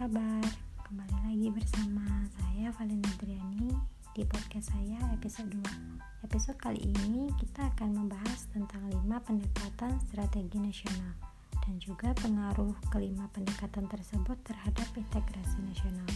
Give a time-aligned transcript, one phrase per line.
[0.00, 0.40] kabar?
[0.88, 3.68] Kembali lagi bersama saya Valina Adriani
[4.16, 8.96] di podcast saya episode 2 Episode kali ini kita akan membahas tentang 5
[9.28, 11.12] pendekatan strategi nasional
[11.52, 16.08] dan juga pengaruh kelima pendekatan tersebut terhadap integrasi nasional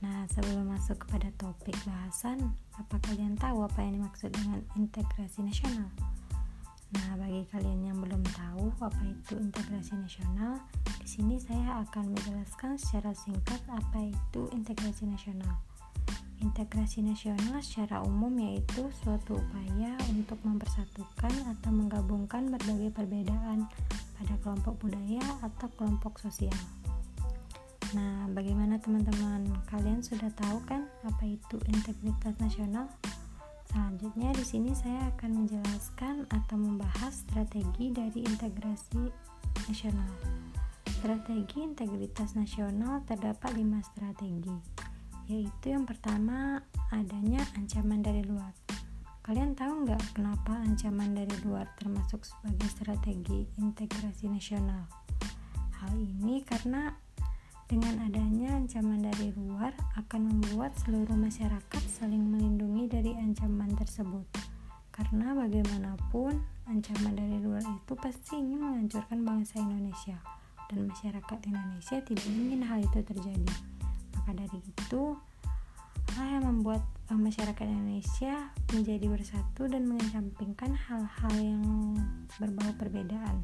[0.00, 5.92] Nah, sebelum masuk kepada topik bahasan, apa kalian tahu apa yang dimaksud dengan integrasi nasional?
[6.96, 10.56] Nah, bagi kalian yang belum tahu apa itu integrasi nasional,
[11.04, 15.60] di sini saya akan menjelaskan secara singkat apa itu integrasi nasional.
[16.40, 23.68] Integrasi nasional secara umum yaitu suatu upaya untuk mempersatukan atau menggabungkan berbagai perbedaan
[24.16, 26.56] pada kelompok budaya atau kelompok sosial.
[27.92, 29.44] Nah, bagaimana teman-teman?
[29.68, 32.88] Kalian sudah tahu kan apa itu integritas nasional?
[33.68, 39.12] Selanjutnya di sini saya akan menjelaskan atau membahas strategi dari integrasi
[39.68, 40.43] nasional.
[41.04, 44.56] Strategi integritas nasional terdapat lima strategi,
[45.28, 48.56] yaitu yang pertama adanya ancaman dari luar.
[49.20, 54.88] Kalian tahu nggak kenapa ancaman dari luar termasuk sebagai strategi integrasi nasional?
[55.76, 56.96] Hal ini karena
[57.68, 64.24] dengan adanya ancaman dari luar akan membuat seluruh masyarakat saling melindungi dari ancaman tersebut.
[64.88, 70.16] Karena bagaimanapun, ancaman dari luar itu pasti ingin menghancurkan bangsa Indonesia
[70.70, 73.54] dan masyarakat Indonesia tidak ingin hal itu terjadi.
[74.16, 75.02] Maka dari itu,
[76.14, 81.62] hal yang membuat eh, masyarakat Indonesia menjadi bersatu dan mengesampingkan hal-hal yang
[82.38, 83.42] berbau perbedaan.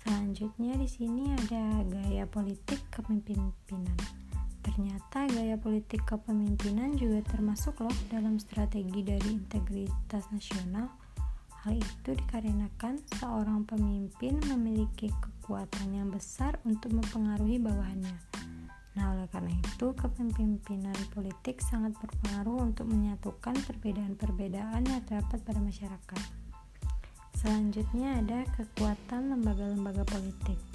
[0.00, 3.96] Selanjutnya di sini ada gaya politik kepemimpinan.
[4.60, 10.92] Ternyata gaya politik kepemimpinan juga termasuk loh dalam strategi dari integritas nasional.
[11.60, 18.16] Hal itu dikarenakan seorang pemimpin memiliki kekuatan yang besar untuk mempengaruhi bawahannya.
[18.96, 26.22] Nah, oleh karena itu, kepemimpinan politik sangat berpengaruh untuk menyatukan perbedaan-perbedaan yang terdapat pada masyarakat.
[27.36, 30.69] Selanjutnya ada kekuatan lembaga-lembaga politik.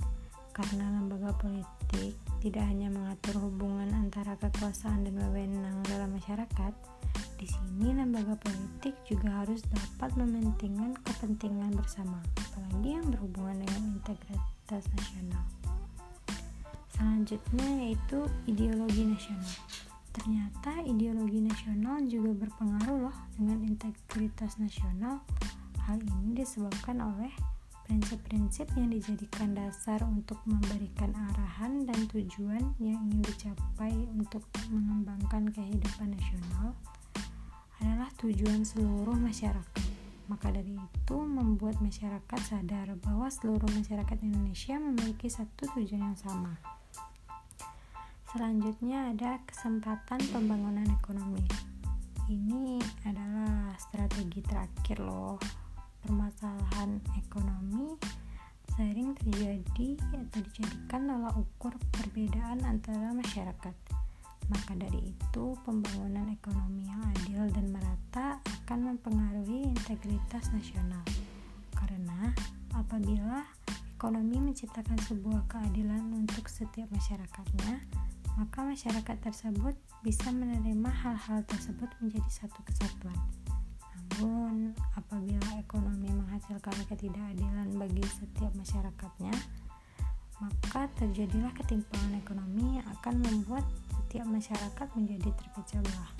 [0.55, 6.71] Karena lembaga politik tidak hanya mengatur hubungan antara kekuasaan dan wewenang dalam masyarakat,
[7.35, 14.87] di sini lembaga politik juga harus dapat mementingkan kepentingan bersama, apalagi yang berhubungan dengan integritas
[14.95, 15.43] nasional.
[16.95, 19.55] Selanjutnya yaitu ideologi nasional.
[20.15, 25.19] Ternyata ideologi nasional juga berpengaruh loh dengan integritas nasional
[25.85, 27.29] Hal ini disebabkan oleh
[27.85, 34.41] prinsip-prinsip yang dijadikan dasar untuk memberikan arahan dan tujuan yang ingin dicapai untuk
[34.73, 36.73] mengembangkan kehidupan nasional
[37.77, 39.85] adalah tujuan seluruh masyarakat.
[40.25, 46.57] Maka dari itu membuat masyarakat sadar bahwa seluruh masyarakat Indonesia memiliki satu tujuan yang sama.
[48.33, 51.45] Selanjutnya ada kesempatan pembangunan ekonomi.
[52.25, 55.64] Ini adalah strategi terakhir loh
[56.05, 57.97] permasalahan ekonomi
[58.77, 63.73] sering terjadi atau dijadikan tolak ukur perbedaan antara masyarakat.
[64.45, 71.01] Maka dari itu, pembangunan ekonomi yang adil dan merata akan mempengaruhi integritas nasional.
[71.73, 72.29] Karena
[72.77, 73.41] apabila
[73.97, 77.81] ekonomi menciptakan sebuah keadilan untuk setiap masyarakatnya,
[78.37, 79.73] maka masyarakat tersebut
[80.05, 83.17] bisa menerima hal-hal tersebut menjadi satu kesatuan.
[84.15, 89.35] Namun, apabila ekonomi menghasilkan ketidakadilan bagi setiap masyarakatnya,
[90.39, 96.11] maka terjadilah ketimpangan ekonomi yang akan membuat setiap masyarakat menjadi terpecah belah.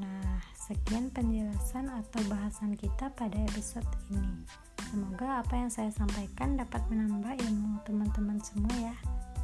[0.00, 4.44] Nah, sekian penjelasan atau bahasan kita pada episode ini.
[4.88, 8.96] Semoga apa yang saya sampaikan dapat menambah ilmu teman-teman semua ya.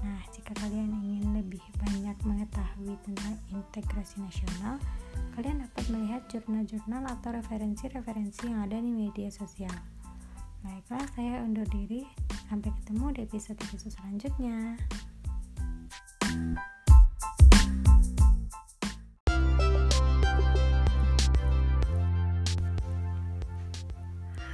[0.03, 4.83] Nah, jika kalian ingin lebih banyak mengetahui tentang integrasi nasional,
[5.39, 9.71] kalian dapat melihat jurnal-jurnal atau referensi-referensi yang ada di media sosial.
[10.67, 12.03] Baiklah, saya undur diri.
[12.51, 14.75] Sampai ketemu di episode-episode selanjutnya.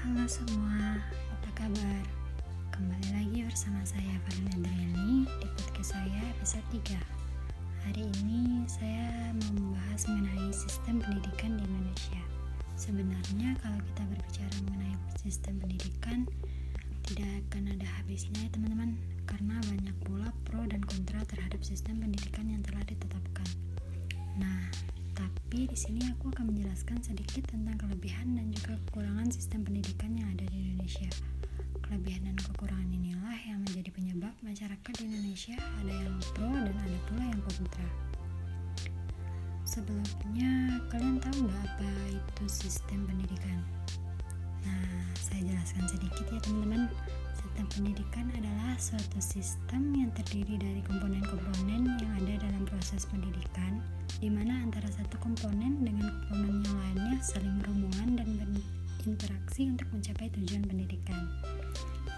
[0.05, 1.01] Halo semua,
[1.33, 2.18] apa kabar?
[2.79, 6.95] Kembali lagi bersama saya Valina Adriani di podcast saya episode 3
[7.91, 12.23] Hari ini saya membahas mengenai sistem pendidikan di Indonesia.
[12.79, 16.31] Sebenarnya kalau kita berbicara mengenai sistem pendidikan
[17.03, 18.95] tidak akan ada habisnya ya teman-teman
[19.27, 23.49] karena banyak pula pro dan kontra terhadap sistem pendidikan yang telah ditetapkan.
[24.39, 24.71] Nah,
[25.19, 30.31] tapi di sini aku akan menjelaskan sedikit tentang kelebihan dan juga kekurangan sistem pendidikan yang
[30.31, 31.11] ada di Indonesia.
[31.89, 36.99] Kelebihan dan kekurangan inilah yang menjadi penyebab masyarakat di Indonesia ada yang pro dan ada
[37.09, 37.89] pula yang kontra.
[39.65, 43.65] Sebelumnya, kalian tahu nggak apa itu sistem pendidikan?
[44.69, 46.93] Nah, saya jelaskan sedikit ya teman-teman.
[47.33, 53.81] Sistem pendidikan adalah suatu sistem yang terdiri dari komponen-komponen yang ada dalam proses pendidikan,
[54.21, 58.29] di mana antara satu komponen dengan komponen yang lainnya saling berhubungan dan
[58.99, 61.31] berinteraksi untuk mencapai tujuan pendidikan.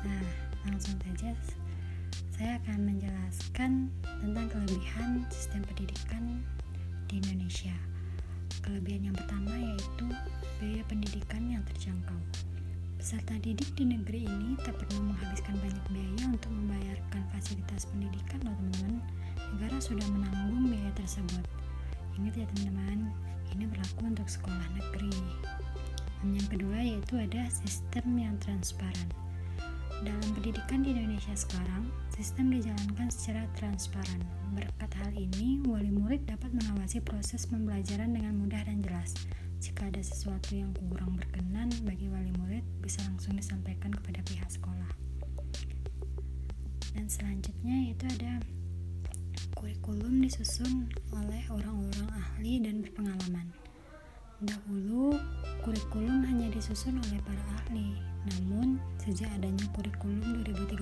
[0.03, 0.25] Nah,
[0.65, 1.37] langsung saja
[2.41, 3.93] saya akan menjelaskan
[4.25, 6.41] tentang kelebihan sistem pendidikan
[7.13, 7.77] di Indonesia.
[8.65, 10.09] Kelebihan yang pertama yaitu
[10.57, 12.17] biaya pendidikan yang terjangkau.
[12.97, 18.57] Peserta didik di negeri ini tak perlu menghabiskan banyak biaya untuk membayarkan fasilitas pendidikan loh
[18.57, 19.05] teman-teman.
[19.57, 21.45] Negara sudah menanggung biaya tersebut.
[22.21, 23.13] Ingat ya teman-teman,
[23.57, 25.13] ini berlaku untuk sekolah negeri.
[26.21, 29.09] Yang kedua yaitu ada sistem yang transparan.
[30.01, 34.25] Dalam pendidikan di Indonesia sekarang, sistem dijalankan secara transparan.
[34.57, 39.13] Berkat hal ini, wali murid dapat mengawasi proses pembelajaran dengan mudah dan jelas.
[39.61, 44.89] Jika ada sesuatu yang kurang berkenan bagi wali murid, bisa langsung disampaikan kepada pihak sekolah.
[46.97, 48.41] Dan selanjutnya itu ada
[49.61, 53.53] kurikulum disusun oleh orang-orang ahli dan berpengalaman.
[54.41, 55.21] Dahulu,
[55.61, 60.81] kurikulum hanya disusun oleh para ahli, namun sejak adanya kurikulum 2013,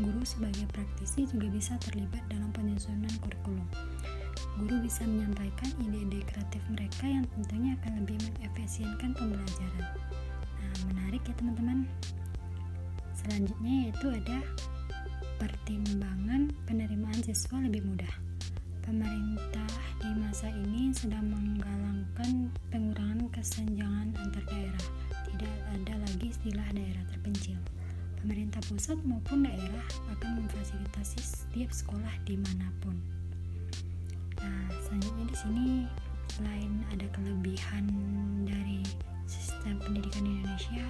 [0.00, 3.68] guru sebagai praktisi juga bisa terlibat dalam penyusunan kurikulum
[4.60, 9.86] guru bisa menyampaikan ide-ide kreatif mereka yang tentunya akan lebih mengefisienkan pembelajaran.
[10.60, 11.88] Nah, menarik ya teman-teman.
[13.16, 14.38] Selanjutnya yaitu ada
[15.40, 18.29] pertimbangan penerimaan siswa lebih mudah.
[18.80, 19.68] Pemerintah
[20.00, 24.84] di masa ini sedang menggalangkan pengurangan kesenjangan antar daerah.
[25.28, 27.60] Tidak ada lagi istilah daerah terpencil.
[28.20, 29.84] Pemerintah pusat maupun daerah
[30.16, 32.96] akan memfasilitasi setiap sekolah di mana pun.
[34.40, 35.68] Nah, selanjutnya di sini
[36.32, 37.84] selain ada kelebihan
[38.48, 38.80] dari
[39.28, 40.86] sistem pendidikan di Indonesia,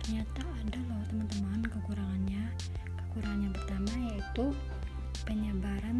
[0.00, 2.44] ternyata ada loh teman-teman kekurangannya.
[3.04, 3.73] Kekurangan yang pertama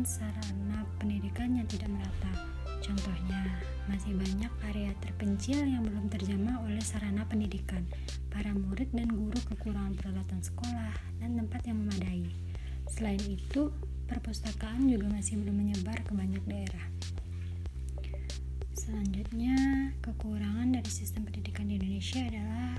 [0.04, 2.32] sarana pendidikan yang tidak merata.
[2.84, 3.56] Contohnya,
[3.88, 7.88] masih banyak area terpencil yang belum terjamah oleh sarana pendidikan.
[8.28, 10.92] Para murid dan guru kekurangan peralatan sekolah
[11.24, 12.28] dan tempat yang memadai.
[12.92, 13.72] Selain itu,
[14.04, 16.86] perpustakaan juga masih belum menyebar ke banyak daerah.
[18.76, 19.56] Selanjutnya,
[20.04, 22.76] kekurangan dari sistem pendidikan di Indonesia adalah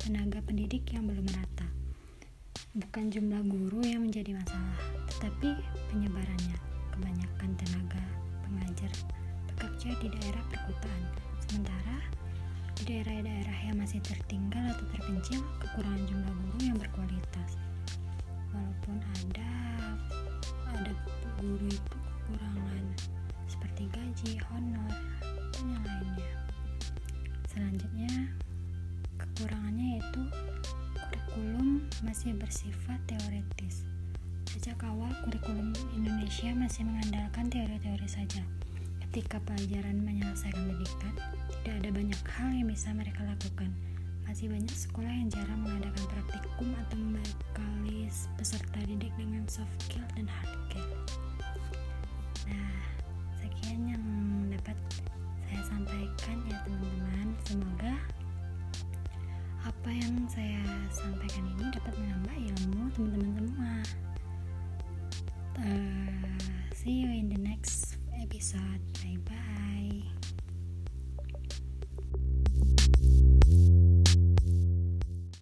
[0.00, 1.83] tenaga pendidik yang belum merata.
[2.74, 4.74] Bukan jumlah guru yang menjadi masalah,
[5.06, 5.54] tetapi
[5.94, 6.58] penyebarannya.
[6.90, 8.02] Kebanyakan tenaga
[8.42, 8.90] pengajar
[9.46, 11.02] bekerja di daerah perkotaan,
[11.38, 12.02] sementara
[12.74, 17.50] di daerah-daerah yang masih tertinggal atau terpencil, kekurangan jumlah guru yang berkualitas.
[18.50, 19.54] Walaupun ada
[20.74, 20.92] ada
[21.38, 22.84] guru itu kekurangan
[23.46, 24.90] seperti gaji, honor,
[32.04, 33.88] masih bersifat teoritis.
[34.44, 38.44] Sejak awal, kurikulum Indonesia masih mengandalkan teori-teori saja.
[39.08, 41.14] Ketika pelajaran menyelesaikan pendidikan,
[41.64, 43.72] tidak ada banyak hal yang bisa mereka lakukan.
[44.28, 50.28] Masih banyak sekolah yang jarang mengadakan praktikum atau membekali peserta didik dengan soft skill dan
[50.28, 50.88] hard skill.
[52.52, 52.78] Nah,
[53.40, 54.04] sekian yang
[54.52, 54.76] dapat
[55.48, 57.28] saya sampaikan ya teman-teman.
[57.48, 57.94] Semoga
[59.84, 63.76] apa yang saya sampaikan ini dapat menambah ilmu teman-teman semua.
[65.60, 66.40] Uh,
[66.72, 68.80] see you in the next episode.
[69.04, 70.00] Bye bye